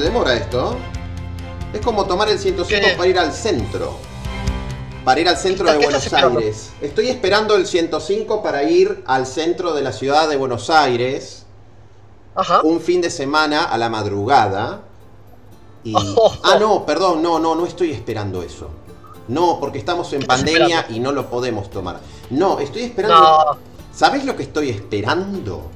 [0.00, 0.76] se demora esto.
[1.74, 2.94] Es como tomar el 105 ¿Qué?
[2.96, 3.98] para ir al centro.
[5.04, 6.12] Para ir al centro ¿Qué de Buenos?
[6.12, 6.72] Aires.
[6.80, 11.44] Estoy esperando el 105 para ir al centro de la ciudad de Buenos Aires.
[12.34, 12.62] Ajá.
[12.62, 14.80] Un fin de semana a la madrugada.
[15.84, 15.94] Y...
[16.44, 18.70] Ah, no, perdón, no, no, no estoy esperando eso.
[19.28, 20.96] No, porque estamos en ¿Qué estás pandemia esperando?
[20.96, 22.00] y no lo podemos tomar.
[22.30, 23.20] No, estoy esperando...
[23.20, 23.58] No.
[23.92, 25.70] ¿Sabes lo que estoy esperando?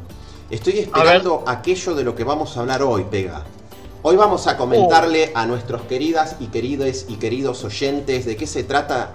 [0.48, 3.44] Estoy esperando aquello de lo que vamos a hablar hoy, Pega.
[4.06, 8.62] Hoy vamos a comentarle a nuestros queridas y queridos y queridos oyentes de qué se
[8.62, 9.14] trata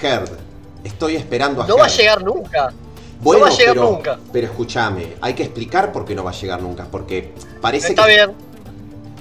[0.00, 0.30] Herd.
[0.84, 2.72] Estoy esperando a No va a llegar nunca.
[3.20, 4.18] Bueno, va a llegar pero, nunca.
[4.32, 8.06] pero escúchame, hay que explicar por qué no va a llegar nunca, porque parece Está
[8.06, 8.34] que bien.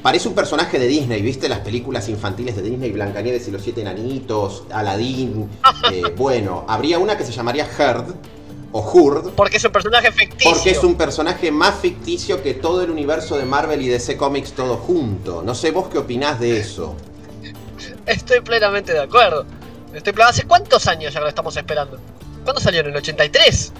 [0.03, 1.49] parece un personaje de Disney, ¿viste?
[1.49, 5.49] Las películas infantiles de Disney, Blancanieves y los siete enanitos, Aladdin.
[5.91, 8.13] eh, bueno, habría una que se llamaría Herd
[8.71, 10.51] o Hurd, Porque es un personaje ficticio.
[10.51, 14.51] porque es un personaje más ficticio que todo el universo de Marvel y DC Comics
[14.53, 15.41] todo junto.
[15.41, 16.95] No sé vos qué opinás de eso.
[18.05, 19.45] Estoy plenamente de acuerdo.
[19.93, 21.97] Estoy pl- ¿Hace cuántos años ya lo estamos esperando?
[22.43, 22.81] ¿Cuándo salió?
[22.81, 23.71] ¿En el 83?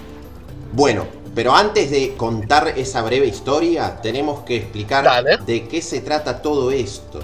[0.72, 5.36] Bueno, pero antes de contar esa breve historia, tenemos que explicar Dale.
[5.46, 7.20] de qué se trata todo esto.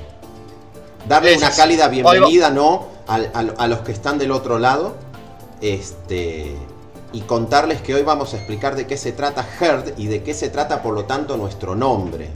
[1.08, 2.88] Darle una cálida bienvenida, ¿no?
[3.06, 4.96] Al- a los que están del otro lado.
[5.60, 6.54] Este.
[7.12, 10.34] Y contarles que hoy vamos a explicar de qué se trata Herd y de qué
[10.34, 12.30] se trata, por lo tanto, nuestro nombre.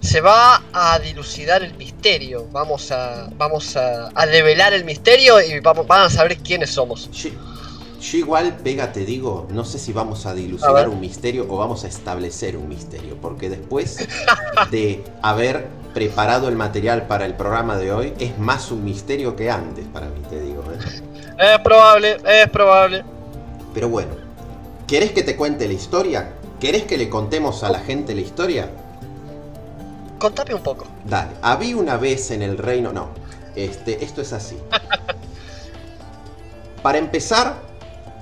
[0.00, 2.46] Se va a dilucidar el misterio.
[2.52, 3.28] Vamos a.
[3.36, 7.10] Vamos a, a develar el misterio y vamos, van a saber quiénes somos.
[7.10, 7.30] Yo,
[8.00, 11.84] yo igual, pega, te digo, no sé si vamos a dilucidar un misterio o vamos
[11.84, 14.06] a establecer un misterio, porque después
[14.70, 19.50] de haber preparado el material para el programa de hoy, es más un misterio que
[19.50, 20.62] antes para mí, te digo.
[20.70, 21.02] ¿eh?
[21.38, 23.04] Es probable, es probable.
[23.74, 24.12] Pero bueno,
[24.86, 26.32] ¿querés que te cuente la historia?
[26.60, 28.70] ¿Querés que le contemos a la gente la historia?
[30.18, 30.86] Contame un poco.
[31.04, 32.92] Dale, había una vez en el reino.
[32.92, 33.10] No,
[33.54, 34.56] este, esto es así.
[36.82, 37.56] Para empezar,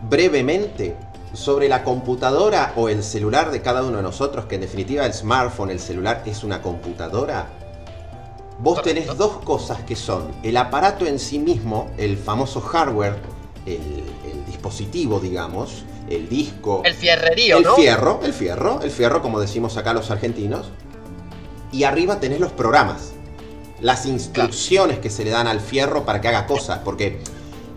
[0.02, 0.96] brevemente,
[1.34, 5.12] sobre la computadora o el celular de cada uno de nosotros, que en definitiva el
[5.12, 7.46] smartphone, el celular es una computadora.
[8.64, 9.02] Vos Correcto.
[9.02, 13.16] tenés dos cosas que son el aparato en sí mismo, el famoso hardware,
[13.66, 13.74] el,
[14.32, 17.74] el dispositivo, digamos, el disco, El fierrerío, el ¿no?
[17.76, 20.66] fierro, el fierro, el fierro, como decimos acá los argentinos.
[21.72, 23.12] Y arriba tenés los programas.
[23.80, 26.78] Las instrucciones que se le dan al fierro para que haga cosas.
[26.84, 27.20] Porque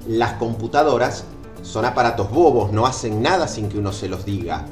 [0.07, 1.25] las computadoras
[1.63, 4.65] son aparatos bobos, no hacen nada sin que uno se los diga.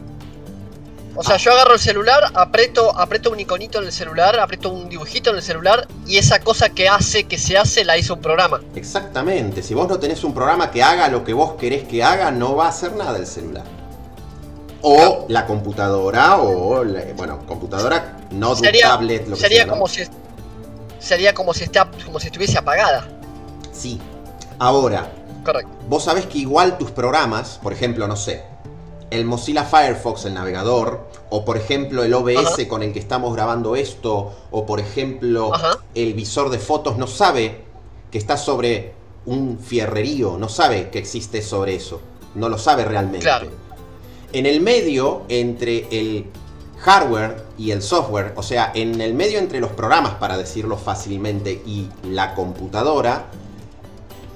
[1.18, 4.90] O sea, yo agarro el celular, aprieto, aprieto un iconito en el celular, aprieto un
[4.90, 8.22] dibujito en el celular y esa cosa que hace, que se hace, la hizo un
[8.22, 8.62] programa.
[8.76, 9.64] Exactamente.
[9.64, 12.56] Si vos no tenés un programa que haga lo que vos querés que haga, no
[12.56, 13.64] va a hacer nada el celular.
[14.82, 19.66] O la computadora, o la- bueno, computadora, notebook, Sería, tablet, lo que sería sea.
[19.68, 19.72] ¿no?
[19.74, 20.04] como si
[21.00, 23.08] sería como si está, como si estuviese apagada.
[23.72, 24.00] Sí.
[24.60, 25.10] Ahora,
[25.44, 25.70] Correcto.
[25.88, 28.44] Vos sabés que igual tus programas, por ejemplo, no sé,
[29.12, 32.68] el Mozilla Firefox, el navegador, o por ejemplo el OBS Ajá.
[32.68, 35.80] con el que estamos grabando esto, o por ejemplo Ajá.
[35.94, 37.64] el visor de fotos, no sabe
[38.12, 38.94] que está sobre
[39.26, 42.02] un fierrerío, no sabe que existe sobre eso,
[42.36, 43.26] no lo sabe realmente.
[43.26, 43.50] Claro.
[44.34, 46.26] En el medio, entre el
[46.80, 51.62] hardware y el software, o sea, en el medio entre los programas, para decirlo fácilmente,
[51.66, 53.28] y la computadora,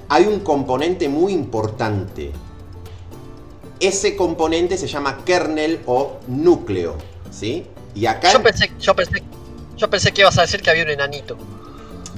[0.08, 2.32] hay un componente muy importante.
[3.80, 6.96] Ese componente se llama kernel o núcleo,
[7.30, 7.64] ¿sí?
[7.94, 9.22] Y acá, Yo pensé, yo pensé,
[9.76, 11.36] yo pensé que ibas a decir que había un enanito.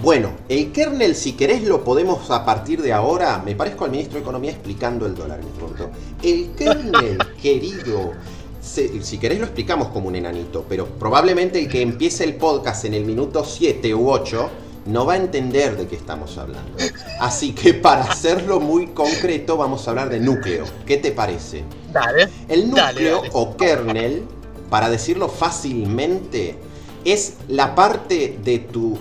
[0.02, 3.40] bueno, el kernel, si querés, lo podemos a partir de ahora.
[3.44, 5.90] Me parezco al ministro de Economía explicando el dólar en este momento.
[6.22, 8.12] El kernel, querido.
[8.60, 12.84] se- si querés, lo explicamos como un enanito, pero probablemente el que empiece el podcast
[12.84, 14.50] en el minuto 7 u 8
[14.87, 16.72] no va a entender de qué estamos hablando.
[17.20, 20.65] Así que para hacerlo muy concreto, vamos a hablar de núcleo.
[20.86, 21.65] ¿Qué te parece?
[21.92, 22.28] Dale.
[22.48, 23.30] El núcleo Dale, dale.
[23.33, 24.24] o kernel,
[24.68, 26.59] para decirlo fácilmente,
[27.04, 28.98] es la parte de tu...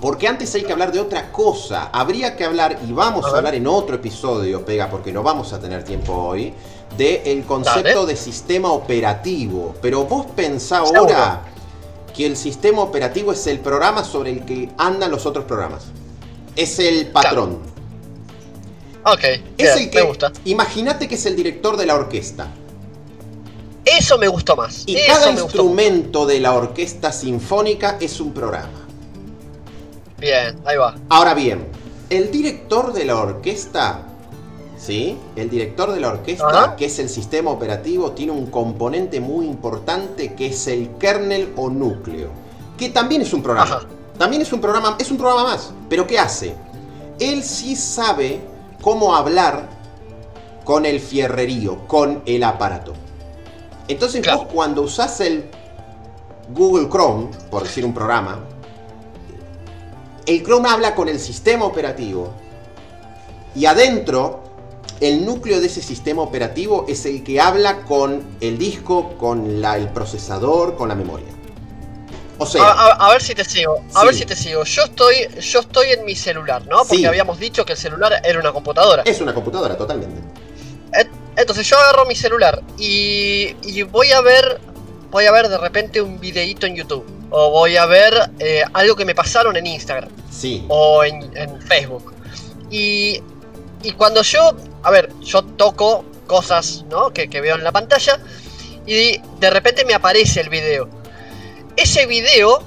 [0.00, 1.90] Porque antes hay que hablar de otra cosa.
[1.92, 5.60] Habría que hablar, y vamos A hablar en otro episodio, Pega, porque no vamos a
[5.60, 6.54] tener tiempo hoy,
[6.96, 8.06] del concepto Dale.
[8.06, 9.74] de sistema operativo.
[9.82, 11.42] Pero vos pensá ahora
[12.12, 15.86] que el sistema operativo es el programa sobre el que andan los otros programas.
[16.56, 17.58] Es el patrón.
[19.04, 19.24] Ok,
[19.56, 20.32] Es el que, me gusta.
[20.44, 22.48] Imagínate que es el director de la orquesta.
[23.84, 24.84] Eso me gustó más.
[24.86, 28.86] Y Eso cada instrumento de la orquesta sinfónica es un programa.
[30.18, 30.96] Bien, ahí va.
[31.08, 31.66] Ahora bien,
[32.10, 34.06] el director de la orquesta,
[34.80, 35.18] ¿sí?
[35.36, 36.76] El director de la orquesta, Ajá.
[36.76, 41.68] que es el sistema operativo, tiene un componente muy importante que es el kernel o
[41.68, 42.28] núcleo.
[42.78, 43.70] que también es un programa.
[43.76, 43.86] Ajá.
[44.16, 45.72] También es un programa, es un programa más.
[45.90, 46.54] Pero ¿qué hace?
[47.18, 48.40] Él sí sabe
[48.80, 49.68] cómo hablar
[50.64, 52.94] con el fierrerío, con el aparato.
[53.86, 54.38] Entonces Claro.
[54.44, 55.44] vos cuando usás el
[56.54, 58.38] Google Chrome, por decir un programa,
[60.24, 62.30] el Chrome habla con el sistema operativo
[63.54, 64.40] y adentro
[65.00, 69.76] el núcleo de ese sistema operativo es el que habla con el disco, con la-
[69.76, 71.26] el procesador, con la memoria.
[72.38, 74.06] O sea, A, a- a ver si te sigo, a Sí.
[74.06, 74.64] ver si te sigo.
[74.64, 76.78] Yo estoy, yo estoy en mi celular, ¿no?
[76.78, 77.04] Porque Sí.
[77.04, 79.02] habíamos dicho que el celular era una computadora.
[79.04, 80.20] es una computadora totalmente.
[81.36, 84.60] Entonces yo agarro mi celular y, y voy a ver,
[85.10, 88.96] voy a ver de repente un videíto en YouTube o voy a ver eh, algo
[88.96, 90.64] que me pasaron en Instagram Sí.
[90.68, 92.12] o en, en Facebook.
[92.70, 93.22] Y,
[93.82, 97.10] y cuando yo, a ver, yo toco cosas, ¿no?
[97.12, 98.18] Que, que veo en la pantalla
[98.86, 100.88] y de repente me aparece el video.
[101.76, 102.62] Ese video,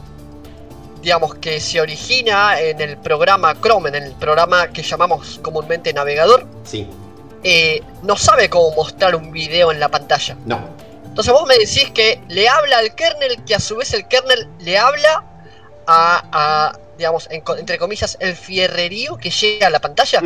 [1.02, 6.46] digamos que se origina en el programa Chrome, en el programa que llamamos comúnmente navegador,
[6.64, 6.88] Sí.
[7.44, 10.38] eh, no sabe cómo mostrar un video en la pantalla.
[10.46, 10.60] No.
[11.06, 14.48] Entonces vos me decís que le habla al kernel, que a su vez el kernel
[14.60, 15.24] le habla
[15.86, 20.22] a, a, digamos, en entre comillas, el fierrerío que llega a la pantalla.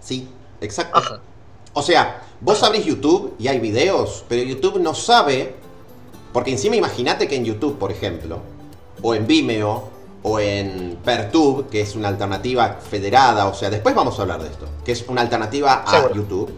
[0.00, 0.28] Sí,
[0.60, 0.98] exacto.
[0.98, 1.20] Ajá.
[1.72, 5.54] O sea, vos abrís YouTube y hay videos, pero YouTube no sabe,
[6.32, 8.40] porque encima imagínate que en YouTube, por ejemplo,
[9.02, 9.88] o en Vimeo,
[10.22, 14.48] o en Pertube, que es una alternativa federada, o sea, después vamos a hablar de
[14.48, 16.14] esto, que es una alternativa a Seguro.
[16.14, 16.50] YouTube,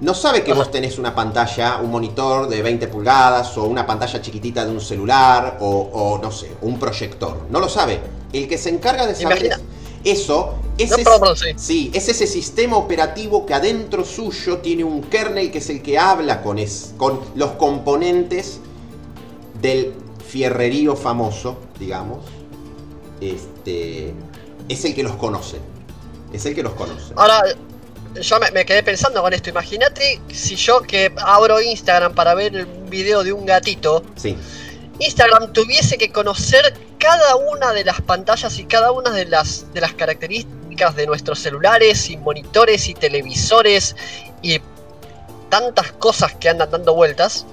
[0.00, 0.60] no sabe que Ajá.
[0.60, 4.80] vos tenés una pantalla, un monitor de 20 pulgadas, o una pantalla chiquitita de un
[4.80, 7.42] celular, o, o, no sé, un proyector.
[7.50, 8.00] No lo sabe.
[8.32, 9.60] El que se encarga de saber Imagina-
[10.04, 10.96] eso es No,
[11.32, 11.52] ese- sí.
[11.56, 15.98] Sí, es ese sistema operativo que adentro suyo tiene un kernel que es el que
[15.98, 18.58] habla con, es, con los componentes
[19.60, 19.92] del
[20.26, 22.24] fierrerío famoso, digamos.
[23.20, 24.12] Este,
[24.68, 25.58] es el que los conoce.
[26.32, 27.12] Es el que los conoce.
[27.16, 27.42] Ahora,
[28.20, 29.50] yo me, me quedé pensando con esto.
[29.50, 34.36] Imagínate si yo que abro Instagram para ver un video de un gatito, Sí,
[34.98, 39.80] Instagram tuviese que conocer cada una de las pantallas y cada una de las, de
[39.80, 43.96] las características de nuestros celulares y monitores y televisores
[44.40, 44.60] y
[45.48, 47.44] tantas cosas que andan dando vueltas.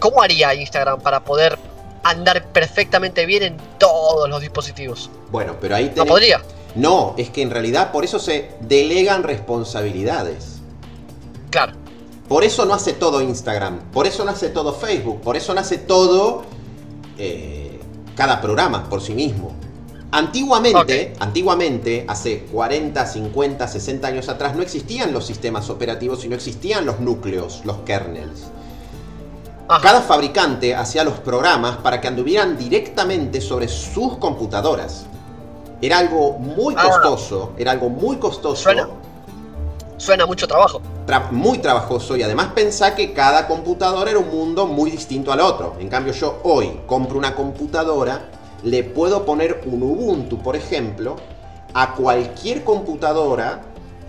[0.00, 1.56] ¿Cómo haría Instagram para poder
[2.02, 5.10] andar perfectamente bien en todos los dispositivos?
[5.30, 6.42] bueno, pero ahí No tenés- podría.
[6.74, 10.56] No, es que en realidad por eso se delegan responsabilidades.
[11.50, 11.72] Claro.
[12.28, 15.60] Por eso no hace todo Instagram, por eso no hace todo Facebook, por eso no
[15.60, 16.42] hace todo
[17.18, 17.63] eh,
[18.16, 19.52] cada programa por sí mismo.
[20.10, 26.36] Antiguamente, antiguamente, hace 40, 50, 60 años atrás, no existían los sistemas operativos y no
[26.36, 28.44] existían los núcleos, los kernels.
[29.66, 29.80] Ajá.
[29.80, 35.06] Cada fabricante hacía los programas para que anduvieran directamente sobre sus computadoras.
[35.82, 36.84] Era algo muy Ah.
[36.88, 38.62] costoso, era algo muy costoso.
[38.62, 38.88] Suena-
[40.04, 40.82] Suena mucho trabajo.
[41.06, 45.40] tra- muy trabajoso y además pensá que cada computadora era un mundo muy distinto al
[45.40, 45.76] otro.
[45.80, 48.28] En cambio yo hoy compro una computadora,
[48.62, 51.16] le puedo poner un Ubuntu, por ejemplo,
[51.72, 53.62] a cualquier computadora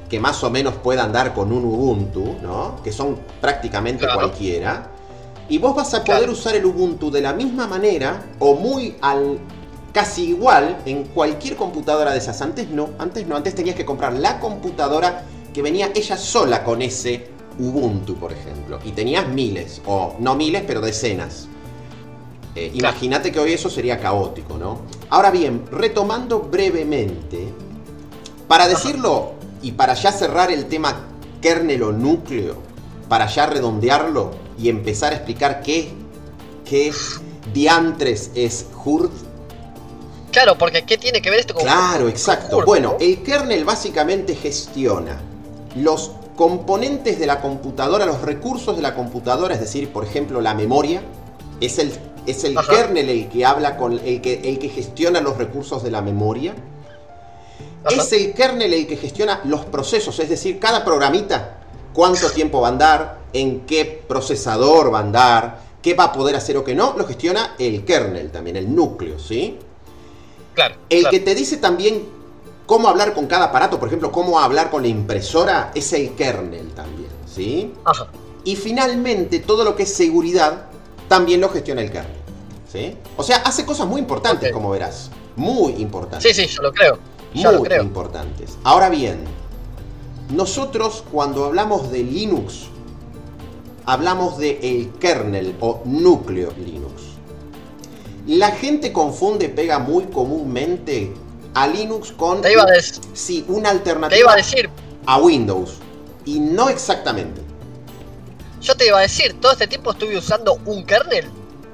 [0.09, 2.75] que más o menos pueda andar con un Ubuntu, ¿no?
[2.83, 4.19] Que son prácticamente Claro.
[4.19, 4.87] cualquiera.
[5.47, 6.33] Y vos vas a poder Claro.
[6.33, 9.39] usar el Ubuntu de la misma manera o muy al
[9.93, 12.41] casi igual en cualquier computadora de esas.
[12.41, 15.23] Antes no, antes no, antes tenías que comprar la computadora
[15.55, 18.77] que venía ella sola con ese Ubuntu, por ejemplo.
[18.83, 21.47] Y tenías miles, o no miles, pero decenas.
[22.55, 22.93] Eh, Claro.
[22.93, 24.81] Imagínate que hoy eso sería caótico, ¿no?
[25.09, 27.47] Ahora bien, retomando brevemente,
[28.49, 31.07] para decirlo y para ya cerrar el tema
[31.41, 32.57] kernel o núcleo,
[33.07, 35.93] para ya redondearlo y empezar a explicar qué,
[36.65, 36.91] qué
[37.53, 39.09] diantres es HURD,
[40.33, 42.65] Claro, porque ¿qué tiene que ver esto con Claro, con exacto.
[42.65, 42.97] Bueno, no?
[42.99, 45.17] el kernel básicamente gestiona
[45.75, 50.53] los componentes de la computadora, los recursos de la computadora, es decir, por ejemplo, la
[50.53, 51.01] memoria.
[51.61, 51.91] Es el,
[52.25, 52.73] es el Ajá.
[52.73, 56.53] kernel el que habla con el que, el que gestiona los recursos de la memoria.
[57.85, 57.95] Ajá.
[57.95, 61.57] Es el kernel el que gestiona los procesos, es decir, cada programita,
[61.93, 66.35] cuánto tiempo va a andar, en qué procesador va a andar, qué va a poder
[66.35, 69.59] hacer o qué no, lo gestiona el kernel también, el núcleo, ¿sí?
[70.53, 70.75] Claro.
[70.89, 71.11] El claro.
[71.11, 72.07] que te dice también
[72.65, 76.69] cómo hablar con cada aparato, por ejemplo, cómo hablar con la impresora, es el kernel
[76.69, 77.73] también, ¿sí?
[77.83, 78.07] Ajá.
[78.43, 80.67] Y finalmente, todo lo que es seguridad,
[81.07, 82.17] también lo gestiona el kernel,
[82.71, 82.95] ¿sí?
[83.17, 85.09] O sea, hace cosas muy importantes, como verás.
[85.35, 86.35] Muy importantes.
[86.35, 86.97] Sí, sí, yo lo creo.
[87.33, 87.83] Ya lo Muy creo.
[87.83, 88.57] importantes.
[88.63, 89.25] Ahora bien,
[90.33, 92.67] nosotros cuando hablamos de Linux,
[93.85, 97.03] hablamos de el kernel o núcleo Linux.
[98.25, 101.13] La gente confunde, pega muy comúnmente
[101.55, 104.69] a Linux con Te iba a, des- sí, una te alternativa iba a decir,
[105.05, 105.75] a Windows.
[106.25, 107.41] Y no exactamente.
[108.61, 111.25] yo te iba a decir, todo este tiempo estuve usando un kernel.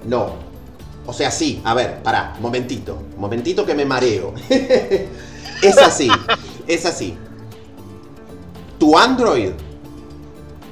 [0.06, 0.34] No.
[1.06, 2.98] O sea, sí, a ver, pará, momentito.
[3.18, 4.34] Momentito que me mareo.
[4.50, 6.10] es así,
[6.68, 7.18] es así.
[8.80, 9.52] Tu Android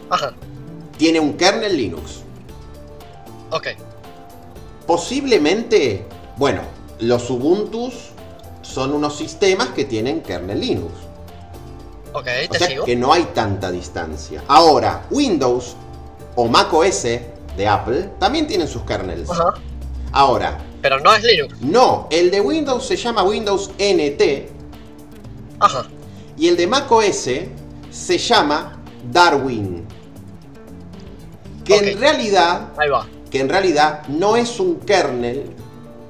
[0.09, 0.33] Ajá,
[0.97, 2.21] tiene un kernel Linux.
[3.51, 3.67] ok.
[4.87, 6.05] Posiblemente,
[6.37, 6.61] bueno,
[6.99, 8.09] los Ubuntus
[8.69, 10.93] son unos sistemas que tienen kernel Linux.
[12.13, 12.85] Ok, O te sea sigo.
[12.85, 14.43] que no hay tanta distancia.
[14.47, 15.75] Ahora, Windows
[16.35, 19.29] o Mac OS de Apple también tienen sus kernels.
[19.29, 19.53] Ajá,
[20.11, 21.59] Ahora, pero no es Linux.
[21.61, 24.49] no, el de Windows se llama Windows NT
[25.59, 25.85] Ajá,
[26.37, 27.29] y el de Mac OS
[27.91, 28.79] se llama
[29.11, 29.85] Darwin.
[31.65, 33.05] Que en realidad, ahí va.
[33.29, 35.45] que en realidad no es un kernel,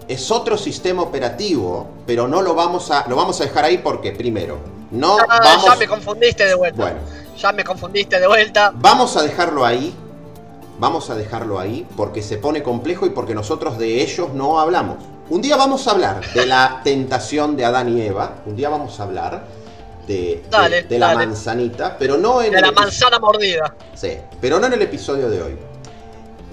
[0.08, 4.12] es otro sistema operativo, pero no lo vamos a lo vamos a dejar ahí porque
[4.14, 4.58] primero,
[4.90, 6.82] no Ah, vamos ya me confundiste de vuelta.
[6.82, 6.98] Bueno,
[7.38, 8.72] Ya me confundiste de vuelta.
[8.74, 9.94] Vamos a dejarlo ahí.
[10.80, 14.98] Vamos a dejarlo ahí porque se pone complejo y porque nosotros de ellos no hablamos.
[15.30, 18.38] Un día vamos a hablar de la tentación de Adán y Eva.
[18.48, 19.46] Un día vamos a hablar
[20.08, 23.76] de, de- Dale, de la manzanita, pero no en De el la manzana mordida.
[23.94, 25.56] Sí, pero no en el episodio de hoy.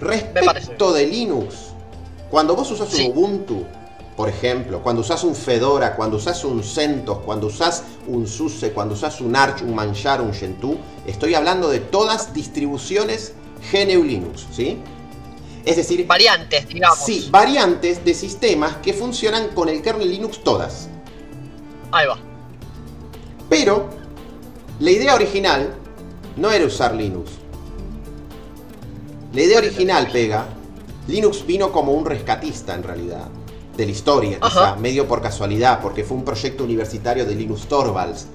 [0.03, 1.55] Respecto de Linux,
[2.31, 3.07] cuando vos usas Sí.
[3.07, 3.65] un Ubuntu,
[4.17, 8.95] por ejemplo, cuando usás un Fedora, cuando usás un CentOS, cuando usás un SUSE, cuando
[8.95, 13.35] usás un Arch, un Manjaro, un Gentoo, estoy hablando de todas distribuciones
[13.71, 14.79] GNU Linux, ¿sí?
[15.67, 16.99] Es decir, Variantes, digamos.
[16.99, 20.89] sí, variantes de sistemas que funcionan con el kernel Linux todas.
[21.93, 22.17] Ahí va.
[23.51, 23.91] Pero
[24.79, 25.75] la idea original
[26.37, 27.33] no era usar Linux.
[29.35, 30.47] La idea original, pega,
[31.09, 33.29] Linux vino como un rescatista en realidad,
[33.77, 38.27] de la historia, quizá, medio por casualidad, porque fue un proyecto universitario de Linus Torvalds,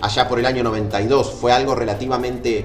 [0.00, 1.30] allá por el año 92.
[1.32, 2.64] Fue algo relativamente,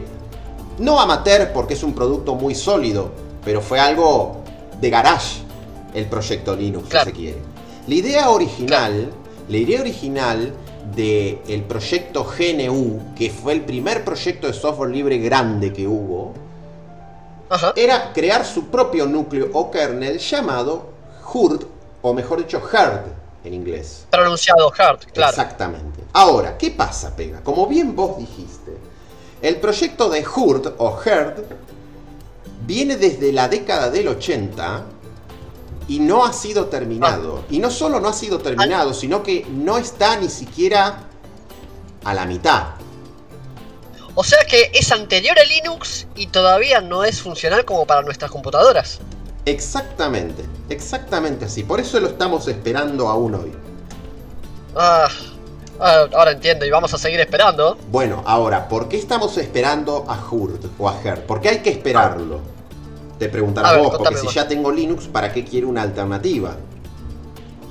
[0.79, 3.11] no amateur, porque es un producto muy sólido,
[3.45, 4.37] pero fue algo
[4.81, 5.41] de garage,
[5.93, 7.05] el proyecto Linux, Claro.
[7.05, 7.37] si se quiere.
[7.87, 9.11] La idea original,
[9.47, 10.53] la idea original
[10.95, 16.33] del proyecto GNU, que fue el primer proyecto de software libre grande que hubo,
[17.49, 17.73] Ajá.
[17.75, 20.89] era crear su propio núcleo o kernel llamado
[21.31, 21.63] HURD,
[22.03, 23.01] o mejor dicho, HERD
[23.43, 24.05] en inglés.
[24.11, 25.31] Pronunciado hard, claro.
[25.31, 26.03] Exactamente.
[26.13, 27.41] Ahora, ¿qué pasa, Pega?
[27.41, 28.77] Como bien vos dijiste,
[29.41, 31.43] el proyecto de HURD o HERD
[32.65, 34.85] viene desde la década del 80
[35.87, 37.43] y no ha sido terminado.
[37.49, 41.03] Y no solo no ha sido terminado, sino que no está ni siquiera
[42.03, 42.67] a la mitad.
[44.15, 48.29] O sea que es anterior a Linux y todavía no es funcional como para nuestras
[48.29, 48.99] computadoras.
[49.45, 51.63] Exactamente, exactamente así.
[51.63, 53.51] Por eso lo estamos esperando aún hoy.
[54.75, 55.07] Ah,
[55.79, 57.77] ah, ahora entiendo y vamos a seguir esperando.
[57.91, 61.21] Bueno, ahora, ¿por qué estamos esperando a HURD o a HERD?
[61.21, 62.39] ¿Por qué hay que esperarlo?
[63.19, 66.55] Te preguntarás ver, vos, porque si ya tengo Linux, ¿para qué quiero una alternativa?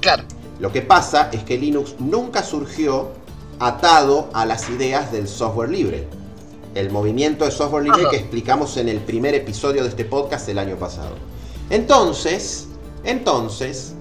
[0.00, 0.24] Claro.
[0.60, 3.12] Lo que pasa es que Linux nunca surgió
[3.58, 6.06] atado a las ideas del software libre.
[6.74, 8.10] El movimiento de software libre Ajá.
[8.10, 11.31] que explicamos en el primer episodio de este podcast el año pasado.
[11.72, 12.68] Entonces,
[13.02, 13.94] entonces,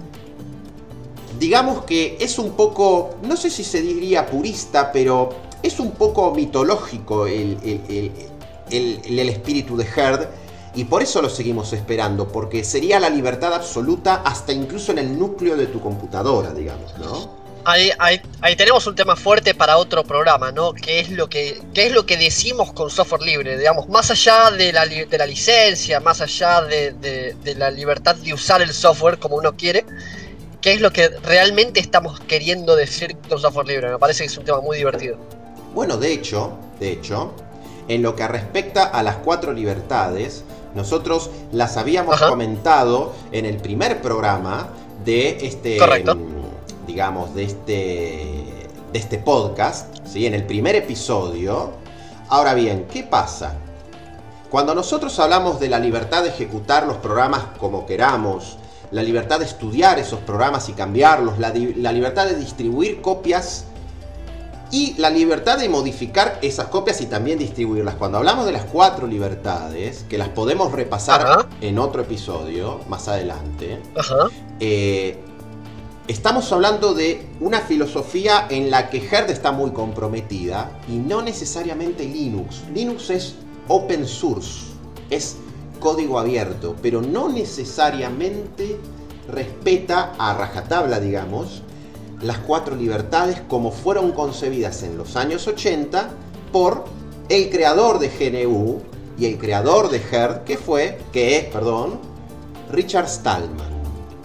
[1.40, 5.30] digamos que es un poco, no sé si se diría purista, pero
[5.62, 8.12] es un poco mitológico el, el-
[8.70, 10.28] el- el- espíritu de Herd.
[10.74, 15.18] Y por eso lo seguimos esperando, porque sería la libertad absoluta hasta incluso en el
[15.18, 17.41] núcleo de tu computadora, digamos, ¿no?
[17.64, 20.72] Ahí, ahí, ahí tenemos un tema fuerte para otro programa, ¿no?
[20.72, 23.56] ¿Qué es lo que, qué es lo que decimos con software libre?
[23.56, 28.16] Digamos, más allá de la, de la licencia, más allá de, de- de la libertad
[28.16, 29.84] de usar el software como uno quiere,
[30.60, 33.90] ¿qué es lo que realmente estamos queriendo decir con software libre?
[33.90, 35.16] Me parece que es un tema muy divertido.
[35.72, 37.32] Bueno, de hecho, de hecho,
[37.86, 42.28] en lo que respecta a las cuatro libertades, nosotros las habíamos Ajá.
[42.28, 44.68] comentado en el primer programa
[45.04, 46.16] de este, Correcto.
[46.86, 50.26] Digamos, de este, de este podcast, ¿sí?
[50.26, 51.70] En el primer episodio.
[52.28, 53.54] Ahora bien, ¿qué pasa?
[54.50, 58.58] Cuando nosotros hablamos de la libertad de ejecutar los programas como queramos,
[58.90, 63.64] la libertad de estudiar esos programas y cambiarlos, la, la libertad de distribuir copias
[64.70, 67.94] y la libertad de modificar esas copias y también distribuirlas.
[67.94, 71.48] Cuando hablamos de las cuatro libertades, que las podemos repasar Ajá.
[71.60, 74.28] en otro episodio más adelante, Ajá.
[74.60, 75.18] eh,
[76.12, 82.04] estamos hablando de una filosofía en la que Herd está muy comprometida y no necesariamente
[82.04, 82.62] Linux.
[82.74, 83.34] Linux es
[83.68, 84.66] open source,
[85.08, 85.36] es
[85.80, 88.76] código abierto, pero no necesariamente
[89.26, 91.62] respeta a rajatabla, digamos,
[92.20, 96.10] las cuatro libertades como fueron concebidas en los años 80
[96.52, 96.84] por
[97.30, 98.82] el creador de GNU
[99.18, 101.98] y el creador de HERD, que fue, que es, perdón,
[102.70, 103.71] Richard Stallman.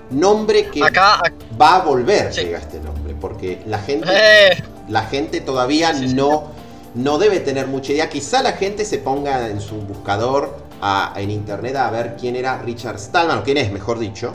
[0.09, 1.21] Nombre que Acá,
[1.59, 2.41] va a volver, Sí.
[2.41, 6.45] llega este nombre, porque la gente, eh, la gente todavía Sí, no,
[6.95, 8.09] no debe tener mucha idea.
[8.09, 12.61] Quizá la gente se ponga en su buscador a- en internet a ver quién era
[12.61, 14.33] Richard Stallman, o quién es, mejor dicho.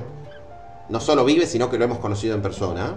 [0.91, 2.95] No solo vive, sino que lo hemos conocido en persona.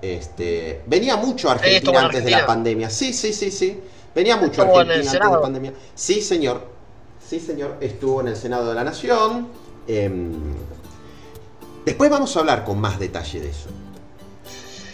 [0.00, 2.88] Este, venía mucho a Argentina en antes de la pandemia.
[2.90, 3.80] Sí, sí, sí, sí.
[4.14, 5.72] Venía mucho a Argentina antes de la pandemia.
[5.94, 6.68] Sí, señor.
[7.26, 7.76] Sí, señor.
[7.80, 9.48] Estuvo en el Senado de la Nación.
[9.88, 10.54] Em,
[11.88, 13.68] después vamos a hablar con más detalle de eso.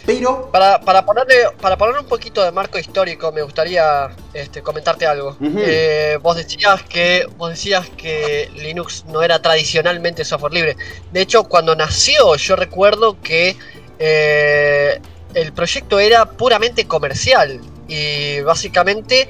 [0.05, 5.07] Pero para, para, ponerle, para ponerle un poquito de marco histórico, me gustaría este, comentarte
[5.07, 5.35] algo.
[5.41, 10.77] Eh, vos, decías que, vos decías que Linux no era tradicionalmente software libre.
[11.11, 13.57] De hecho, cuando nació, yo recuerdo que
[13.97, 15.01] eh,
[15.33, 19.29] el proyecto era puramente comercial y básicamente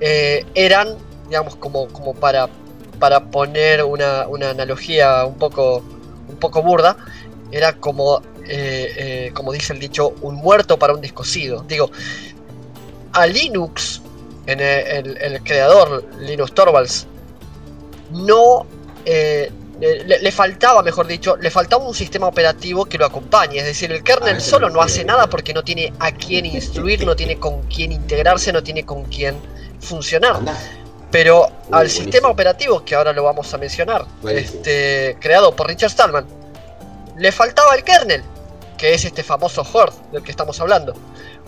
[0.00, 0.96] eh, eran,
[1.28, 2.48] digamos, como, como para,
[2.98, 5.84] para poner una, una analogía un poco,
[6.28, 6.96] un poco burda,
[7.50, 11.64] era como, eh, eh, como dice el dicho, un muerto para un descosido.
[11.66, 11.90] Digo,
[13.12, 14.02] a Linux,
[14.46, 17.06] en el, el- el creador Linus Torvalds,
[18.10, 18.66] no
[19.04, 23.58] eh, le, le faltaba, mejor dicho, le faltaba un sistema operativo que lo acompañe.
[23.58, 27.04] Es decir, el kernel eso solo no hace nada porque no tiene a quién instruir,
[27.06, 29.36] no tiene con quién integrarse, no tiene con quién
[29.80, 30.36] funcionar.
[30.36, 30.58] anda.
[31.10, 32.04] Pero al buenísimo.
[32.04, 34.58] sistema operativo, que ahora lo vamos a mencionar, Buenísimo.
[34.58, 36.26] este, creado por Richard Stallman,
[37.16, 38.22] le faltaba el kernel,
[38.76, 40.94] que es este famoso Horde del que estamos hablando.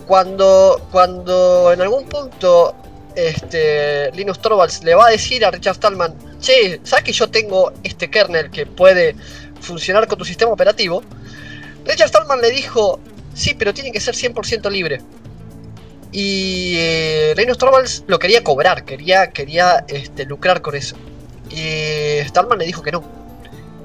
[0.07, 2.75] Cuando, cuando en algún punto
[3.15, 7.71] este, Linus Torvalds le va a decir a Richard Stallman, che, ¿sabes que yo tengo
[7.83, 9.15] este kernel que puede
[9.61, 11.03] funcionar con tu sistema operativo?
[11.85, 12.99] Richard Stallman le dijo,
[13.33, 15.01] sí, pero tiene que ser 100% libre.
[16.11, 20.95] Y eh, Linus Torvalds lo quería cobrar, quería, quería este, lucrar con eso.
[21.49, 23.03] Y Stallman le dijo que no.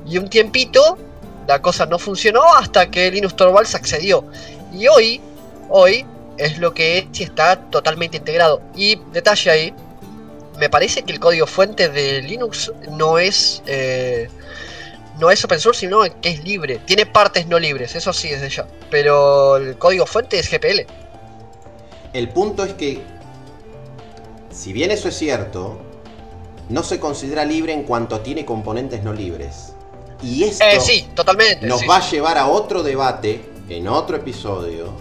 [0.08, 0.98] Y un tiempito
[1.46, 4.24] la cosa no funcionó hasta que Linus Torvalds accedió.
[4.72, 5.20] Y hoy,
[5.68, 6.04] hoy
[6.38, 8.60] es lo que es y está totalmente integrado.
[8.74, 9.74] Y detalle ahí,
[10.58, 14.28] me parece que el código fuente de Linux no es eh,
[15.18, 16.80] no es open source, sino que es libre.
[16.84, 18.66] Tiene partes no libres, eso sí desde ya.
[18.90, 20.86] Pero el código fuente es GPL.
[22.16, 23.02] El punto es que,
[24.50, 25.76] si bien eso es cierto,
[26.70, 29.74] no se considera libre en cuanto tiene componentes no libres.
[30.22, 31.66] Y esto Eh, sí, totalmente.
[31.66, 32.06] nos sí, va sí.
[32.06, 34.92] a llevar a otro debate en otro episodio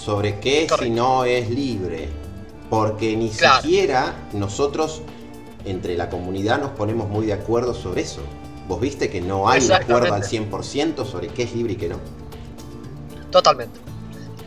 [0.00, 0.94] sobre qué Correcto.
[0.94, 2.08] no es libre.
[2.70, 3.62] Porque ni Claro.
[3.62, 5.02] siquiera nosotros
[5.64, 8.20] entre la comunidad nos ponemos muy de acuerdo sobre eso.
[8.68, 10.28] Vos viste que no hay un acuerdo al Exactamente.
[10.28, 11.96] 100% sobre qué es libre y qué no.
[13.32, 13.80] Totalmente.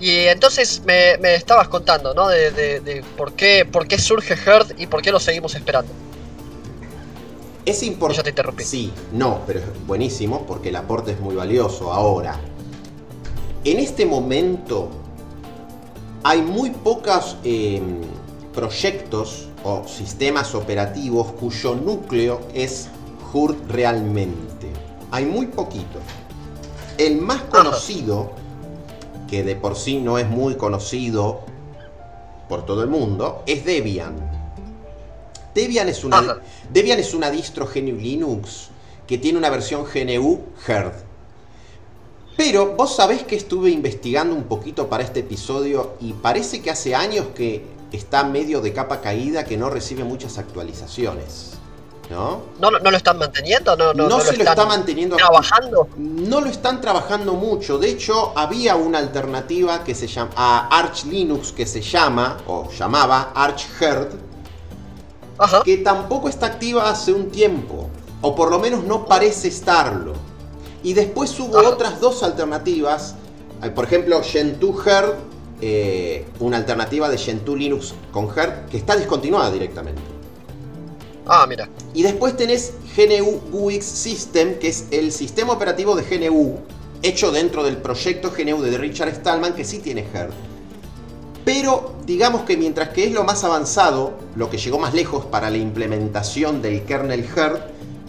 [0.04, 2.28] Y entonces me, me estabas contando, ¿no?
[2.28, 5.89] De, de- de por, qué, por qué surge Herd y por qué lo seguimos esperando.
[7.66, 8.18] Es importante.
[8.18, 8.63] yo te interrumpí.
[8.66, 11.94] Sí, no, pero es buenísimo porque el aporte es muy valioso.
[11.94, 12.38] Ahora,
[13.63, 14.89] en este momento
[16.24, 17.82] hay muy pocos eh,
[18.54, 22.89] proyectos o sistemas operativos cuyo núcleo es
[23.32, 24.68] HURD realmente.
[25.12, 26.02] Hay muy poquitos.
[26.98, 28.34] El más conocido,
[29.34, 31.39] que de por sí no es muy conocido
[32.48, 34.13] por todo el mundo, es Debian.
[35.56, 36.38] Debian es una, Ajá.
[36.72, 38.69] Debian es una distro GNU Linux
[39.08, 40.93] que tiene una versión GNU Herd.
[42.38, 46.93] Pero vos sabés que estuve investigando un poquito para este episodio y parece que hace
[46.93, 51.54] años que está medio de capa caída, que no recibe muchas actualizaciones.
[52.10, 52.42] ¿No?
[52.60, 53.76] ¿No, lo- no lo están manteniendo?
[53.76, 55.88] ¿No, no, No, no se lo están está manteniendo trabajando?
[55.98, 57.78] no lo están trabajando mucho.
[57.78, 62.70] De hecho, había una alternativa que se llama a Arch Linux que se llama o
[62.72, 64.10] llamaba Arch Herd,
[65.38, 65.63] Ajá.
[65.63, 67.89] que tampoco está activa hace un tiempo,
[68.22, 70.13] o por lo menos no parece estarlo.
[70.84, 71.70] Y después hubo Ajá.
[71.70, 73.16] otras dos alternativas,
[73.74, 75.13] por ejemplo, Gentoo Herd,
[75.62, 80.02] eh, una alternativa de Gentoo Linux con Herd que está discontinuada directamente.
[81.26, 81.70] Ah, mira.
[81.94, 86.60] Y después tenés GNU UX System, que es el sistema operativo de GNU,
[87.02, 90.34] hecho dentro del proyecto GNU de Richard Stallman, que sí tiene Herd.
[91.46, 95.50] Pero digamos que mientras que es lo más avanzado, lo que llegó más lejos para
[95.50, 97.60] la implementación del kernel Herd,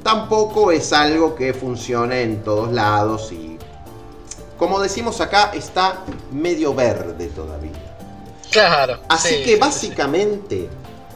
[0.02, 3.58] tampoco es algo que funcione en todos lados y,
[4.58, 7.96] como decimos acá, está medio verde todavía.
[8.50, 9.00] Claro.
[9.08, 10.68] Así sí, que sí, sí, básicamente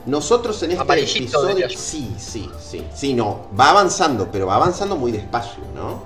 [0.08, 5.12] nosotros en este episodio sí, sí, sí, sí, no, va avanzando, pero va avanzando muy
[5.12, 6.02] despacio, ¿no?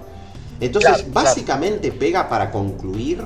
[0.60, 3.24] Entonces, Claro, básicamente pega para concluir,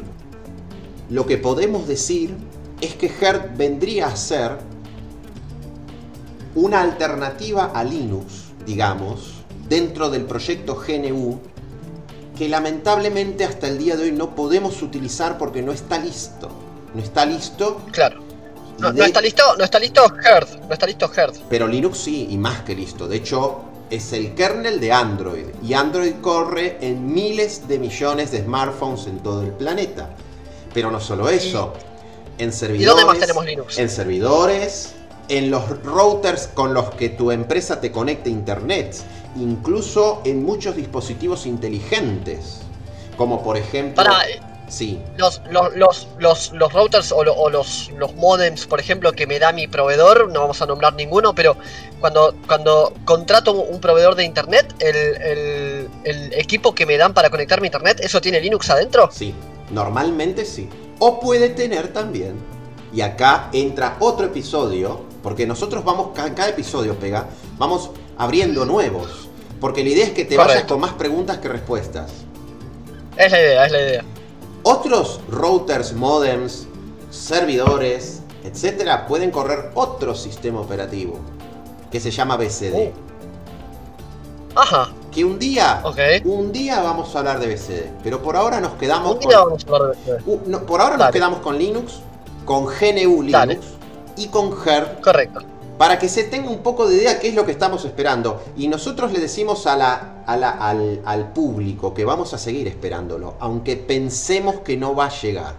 [1.09, 2.35] lo que podemos decir
[2.81, 4.59] es que Herd vendría a ser
[6.55, 9.35] una alternativa a Linux, digamos,
[9.69, 11.41] dentro del proyecto GNU,
[12.37, 16.51] que lamentablemente hasta el día de hoy no podemos utilizar porque no está listo.
[16.95, 18.26] No está listo, Claro.
[18.79, 21.35] No, Y está listo, no está listo Herd, no está listo Herd.
[21.49, 23.09] pero Linux sí, y más que listo.
[23.09, 25.47] De hecho, es el kernel de Android.
[25.63, 30.11] Y Android corre en miles de millones de smartphones en todo el planeta.
[30.75, 31.73] Pero no solo eso.
[32.39, 32.89] En servidores.
[32.89, 33.79] dónde más tenemos Linux?
[33.79, 34.93] En servidores.
[35.29, 38.97] En los routers con los que tu empresa te conecta a internet.
[39.37, 42.59] Incluso en muchos dispositivos inteligentes.
[43.17, 44.05] Como por ejemplo.
[44.05, 44.19] Para
[44.69, 45.01] Sí.
[45.17, 49.27] los, los, los, los, los routers o, lo- o los, los modems, por ejemplo, que
[49.27, 51.57] me da mi proveedor, no vamos a nombrar ninguno, pero
[52.01, 57.31] cuando, cuando contrato un proveedor de internet, el, el, el equipo que me dan para
[57.31, 59.09] conectar mi internet, ¿eso tiene Linux adentro?
[59.13, 59.35] Sí,
[59.71, 60.69] normalmente sí.
[60.99, 62.35] O puede tener también.
[62.93, 67.27] Y acá entra otro episodio, porque nosotros vamos, ca- cada episodio pega,
[67.59, 69.29] vamos abriendo nuevos.
[69.61, 72.11] Porque la idea es que te vayas con más preguntas que respuestas.
[73.17, 74.05] Es la idea, es la idea.
[74.77, 76.67] Otros routers, modems,
[77.11, 81.21] servidores, etcétera, pueden correr otro sistema operativo
[81.89, 82.93] que se llama BCD.
[84.57, 85.99] Ajá, Que un día, ok.
[86.25, 89.39] un día vamos a hablar de BCD, pero por ahora nos quedamos Un con- día
[89.39, 90.23] vamos a hablar de eso.
[90.27, 92.01] Uh, no, por ahora nos quedamos con Linux,
[92.45, 93.61] con GNU Linux Dale.
[94.17, 95.41] y con Herd Correcto.
[95.79, 98.43] Para que se tenga un poco de idea qué es lo que estamos esperando.
[98.57, 102.67] Y nosotros le decimos a la, a la- al, al público que vamos a seguir
[102.69, 105.55] esperándolo, aunque pensemos que no va a llegar.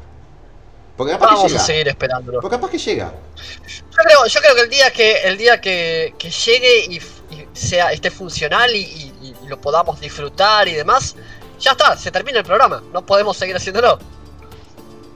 [0.96, 1.64] Porque capaz que Vamos a llega.
[1.64, 2.40] seguir esperándolo.
[2.42, 3.14] Porque capaz que llega.
[3.36, 6.96] Yo creo, yo creo que el día que el día que, que llegue y,
[7.36, 11.16] y sea esté funcional y, y- y lo podamos disfrutar y demás,
[11.60, 12.82] ya está, se termina el programa.
[12.92, 14.00] No podemos seguir haciéndolo.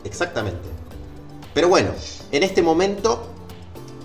[0.04, 0.70] Exactamente.
[1.54, 1.92] Pero bueno,
[2.32, 3.28] en este momento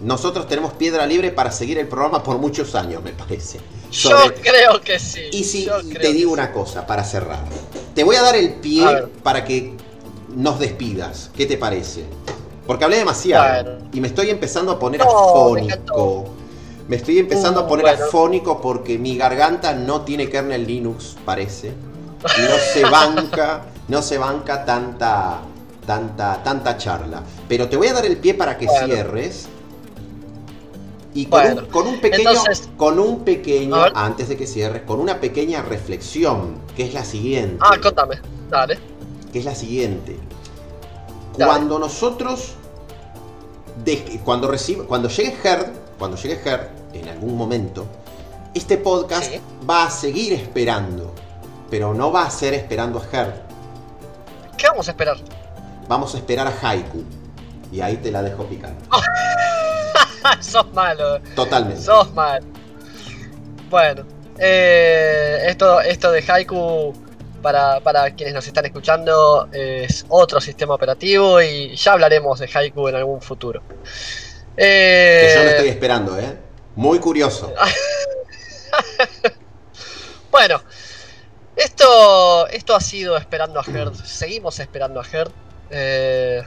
[0.01, 3.59] nosotros tenemos piedra libre para seguir el programa por muchos años, me parece.
[3.91, 5.23] Yo Sobre- creo que sí.
[5.33, 6.35] Y si yo te digo sí.
[6.35, 7.45] una cosa para cerrar.
[7.95, 8.85] Te voy a dar el pie
[9.23, 9.75] para que
[10.35, 11.31] nos despidas.
[11.37, 12.05] ¿Qué te parece?
[12.67, 15.65] Porque hablé demasiado y me estoy empezando a poner No, me afónico.
[15.73, 16.25] encantó.
[16.89, 18.05] Me estoy empezando a Uh, poner bueno.
[18.05, 21.71] afónico porque mi garganta no tiene kernel Linux, parece.
[21.71, 25.39] No se banca, no se banca tanta,
[25.87, 27.23] tanta, tanta charla.
[27.49, 28.87] Pero te voy a dar el pie para que Bueno.
[28.87, 29.49] cierres.
[31.17, 31.61] Y con, Bueno.
[31.63, 35.63] un, con un pequeño, Entonces- con un pequeño, antes de que cierres, con una pequeña
[35.63, 37.59] reflexión, que es la siguiente.
[37.61, 38.17] Ah, contame.
[38.51, 38.79] Dale.
[39.33, 40.17] que es la siguiente.
[41.37, 41.51] Dale.
[41.51, 42.53] Cuando nosotros
[43.85, 45.67] de- cuando recibe, cuando llegue Herd,
[45.99, 47.87] cuando llegue Herd en algún momento,
[48.55, 49.41] este podcast Sí.
[49.69, 51.13] va a seguir esperando,
[51.71, 53.35] pero no va a ser esperando a Herd.
[54.57, 55.17] ¿Qué vamos a esperar?
[55.89, 57.03] Vamos a esperar a Haiku.
[57.73, 58.79] Y ahí te la dejo picando.
[60.41, 61.21] sos malo.
[61.35, 61.83] Totalmente.
[61.83, 62.43] Sos mal.
[63.71, 64.07] Bueno,
[64.39, 66.93] eh, esto, esto de Haiku,
[67.43, 72.89] para, para quienes nos están escuchando, es otro sistema operativo y ya hablaremos de Haiku
[72.89, 73.63] en algún futuro.
[74.57, 76.37] Que yo lo Eh, estoy esperando, ¿eh?
[76.77, 77.53] Muy curioso.
[80.31, 80.61] Bueno,
[81.57, 83.95] esto, esto ha sido Esperando a Herd.
[84.05, 85.31] Seguimos esperando a Herd.
[85.71, 86.43] Eh,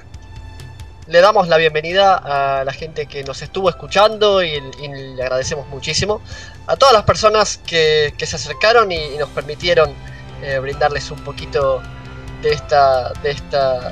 [1.09, 5.67] le damos la bienvenida a la gente que nos estuvo escuchando y, y le agradecemos
[5.67, 6.21] muchísimo.
[6.67, 9.91] A todas las personas que, que se acercaron y, y nos permitieron
[10.43, 11.81] eh, brindarles un poquito
[12.43, 13.91] de esta, de esta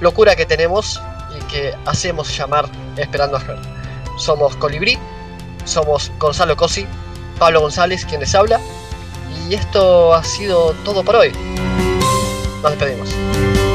[0.00, 1.00] locura que tenemos
[1.38, 3.60] y que hacemos llamar Esperando a Herd.
[4.16, 4.98] Somos Colibrí,
[5.66, 6.86] somos Gonzalo Cosi,
[7.38, 8.58] Pablo González quien les habla
[9.46, 11.30] y esto ha sido todo por hoy.
[12.62, 13.67] Nos despedimos.